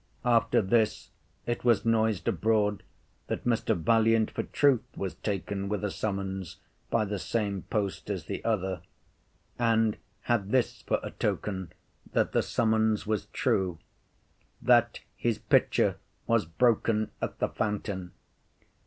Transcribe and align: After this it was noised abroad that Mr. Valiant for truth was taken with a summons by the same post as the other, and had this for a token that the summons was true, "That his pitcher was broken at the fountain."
After 0.25 0.63
this 0.63 1.11
it 1.45 1.63
was 1.63 1.85
noised 1.85 2.27
abroad 2.27 2.81
that 3.27 3.45
Mr. 3.45 3.77
Valiant 3.77 4.31
for 4.31 4.41
truth 4.41 4.81
was 4.95 5.13
taken 5.13 5.69
with 5.69 5.83
a 5.83 5.91
summons 5.91 6.57
by 6.89 7.05
the 7.05 7.19
same 7.19 7.61
post 7.69 8.09
as 8.09 8.25
the 8.25 8.43
other, 8.43 8.81
and 9.59 9.97
had 10.21 10.49
this 10.49 10.81
for 10.81 10.99
a 11.03 11.11
token 11.11 11.71
that 12.13 12.31
the 12.31 12.41
summons 12.41 13.05
was 13.05 13.27
true, 13.27 13.77
"That 14.59 15.01
his 15.15 15.37
pitcher 15.37 15.97
was 16.25 16.45
broken 16.45 17.11
at 17.21 17.37
the 17.37 17.49
fountain." 17.49 18.13